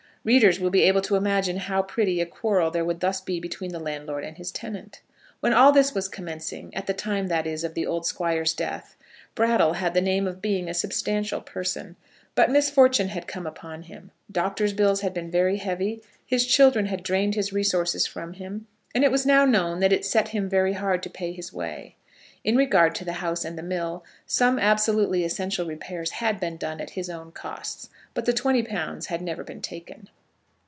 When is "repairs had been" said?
25.67-26.57